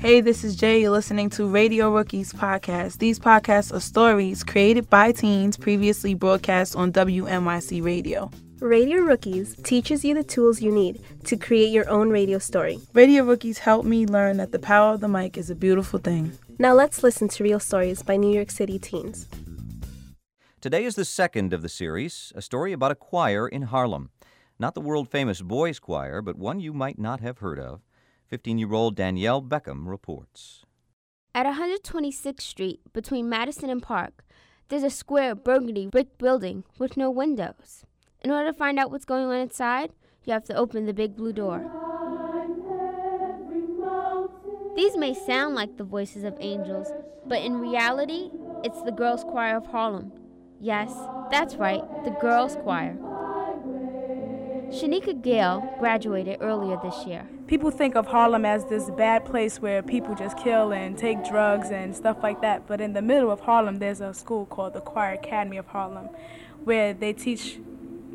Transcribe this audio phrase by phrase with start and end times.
[0.00, 0.80] Hey, this is Jay.
[0.80, 2.98] You're listening to Radio Rookies podcast.
[2.98, 8.30] These podcasts are stories created by teens previously broadcast on WNYC Radio.
[8.60, 12.80] Radio Rookies teaches you the tools you need to create your own radio story.
[12.92, 16.32] Radio Rookies help me learn that the power of the mic is a beautiful thing.
[16.58, 19.28] Now let's listen to real stories by New York City teens.
[20.60, 24.10] Today is the second of the series, a story about a choir in Harlem.
[24.58, 27.82] Not the world famous boys' choir, but one you might not have heard of.
[28.28, 30.64] 15 year old Danielle Beckom reports.
[31.34, 34.24] At 126th Street, between Madison and Park,
[34.68, 37.84] there's a square burgundy brick building with no windows.
[38.22, 39.92] In order to find out what's going on inside,
[40.24, 41.70] you have to open the big blue door.
[44.74, 46.88] These may sound like the voices of angels,
[47.26, 48.30] but in reality,
[48.64, 50.12] it's the Girls' Choir of Harlem.
[50.60, 50.92] Yes,
[51.30, 52.96] that's right, the Girls' Choir.
[54.70, 57.26] Shanika Gale graduated earlier this year.
[57.46, 61.70] People think of Harlem as this bad place where people just kill and take drugs
[61.70, 64.80] and stuff like that, but in the middle of Harlem, there's a school called the
[64.80, 66.08] Choir Academy of Harlem
[66.64, 67.60] where they teach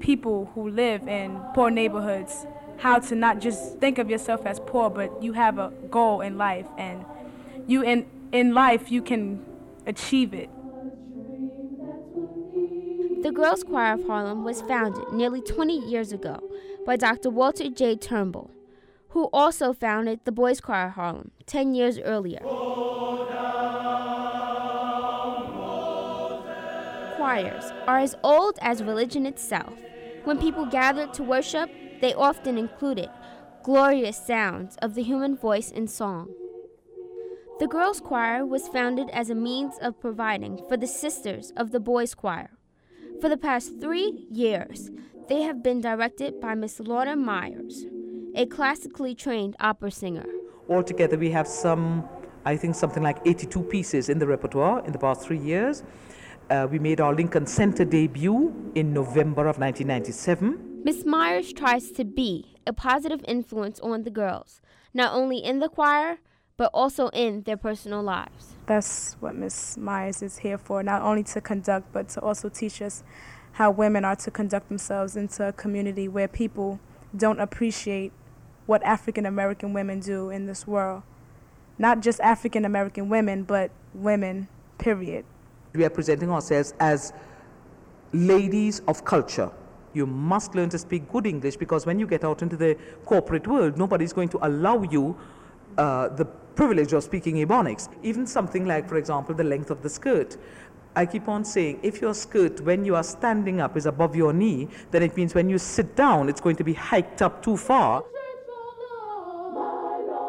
[0.00, 4.90] people who live in poor neighborhoods how to not just think of yourself as poor,
[4.90, 7.06] but you have a goal in life and
[7.66, 9.42] you in in life you can
[9.86, 10.50] achieve it.
[13.24, 16.46] The Girls Choir of Harlem was founded nearly 20 years ago
[16.84, 17.30] by Dr.
[17.30, 17.96] Walter J.
[17.96, 18.50] Turnbull,
[19.08, 22.40] who also founded the Boys Choir of Harlem 10 years earlier.
[27.16, 29.72] Choirs are as old as religion itself.
[30.24, 31.70] When people gathered to worship,
[32.02, 33.08] they often included
[33.62, 36.28] glorious sounds of the human voice in song.
[37.58, 41.80] The girls' choir was founded as a means of providing for the sisters of the
[41.80, 42.50] boys' choir.
[43.20, 44.90] For the past three years,
[45.28, 47.86] they have been directed by Miss Lorna Myers,
[48.34, 50.26] a classically trained opera singer.
[50.68, 52.08] Altogether, we have some,
[52.44, 55.84] I think, something like 82 pieces in the repertoire in the past three years.
[56.50, 60.82] Uh, we made our Lincoln Center debut in November of 1997.
[60.84, 64.60] Miss Myers tries to be a positive influence on the girls,
[64.92, 66.18] not only in the choir,
[66.56, 68.54] but also in their personal lives.
[68.66, 72.80] That's what Miss Myers is here for, not only to conduct, but to also teach
[72.80, 73.02] us
[73.52, 76.80] how women are to conduct themselves into a community where people
[77.16, 78.12] don't appreciate
[78.66, 81.02] what African American women do in this world.
[81.76, 84.48] Not just African American women, but women,
[84.78, 85.24] period.
[85.72, 87.12] We are presenting ourselves as
[88.12, 89.50] ladies of culture.
[89.92, 93.46] You must learn to speak good English because when you get out into the corporate
[93.46, 95.16] world, nobody's going to allow you
[95.76, 97.88] uh, the privilege of speaking Ebonics.
[98.02, 100.36] Even something like, for example, the length of the skirt.
[100.96, 104.32] I keep on saying, if your skirt, when you are standing up, is above your
[104.32, 107.56] knee, then it means when you sit down, it's going to be hiked up too
[107.56, 108.04] far.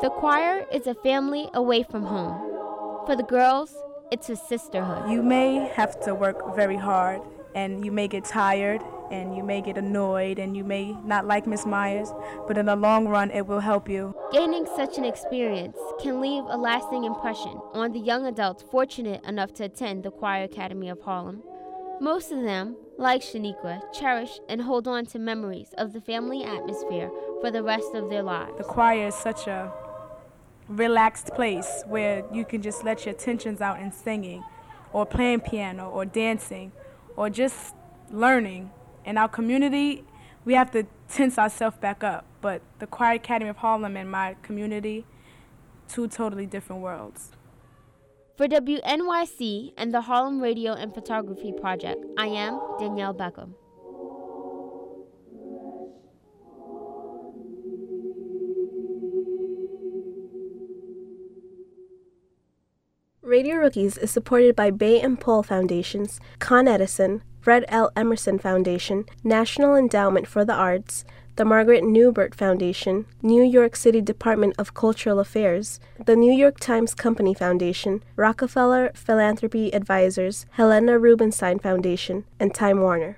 [0.00, 3.06] The choir is a family away from home.
[3.06, 3.74] For the girls,
[4.10, 5.10] it's a sisterhood.
[5.10, 7.20] You may have to work very hard,
[7.54, 11.46] and you may get tired, and you may get annoyed and you may not like
[11.46, 12.12] Miss Myers,
[12.46, 14.14] but in the long run, it will help you.
[14.32, 19.52] Gaining such an experience can leave a lasting impression on the young adults fortunate enough
[19.54, 21.42] to attend the Choir Academy of Harlem.
[22.00, 27.10] Most of them, like Shaniqua, cherish and hold on to memories of the family atmosphere
[27.40, 28.56] for the rest of their lives.
[28.56, 29.72] The choir is such a
[30.68, 34.44] relaxed place where you can just let your tensions out in singing
[34.92, 36.72] or playing piano or dancing
[37.16, 37.74] or just
[38.10, 38.70] learning
[39.08, 40.04] in our community,
[40.44, 42.26] we have to tense ourselves back up.
[42.42, 45.06] But the Choir Academy of Harlem and my community,
[45.88, 47.30] two totally different worlds.
[48.36, 53.54] For WNYC and the Harlem Radio and Photography Project, I am Danielle Beckom.
[63.22, 67.90] Radio Rookies is supported by Bay and Paul Foundations, Con Edison, Fred L.
[67.96, 74.54] Emerson Foundation, National Endowment for the Arts, the Margaret Newbert Foundation, New York City Department
[74.58, 82.26] of Cultural Affairs, the New York Times Company Foundation, Rockefeller Philanthropy Advisors, Helena Rubinstein Foundation,
[82.38, 83.16] and Time Warner.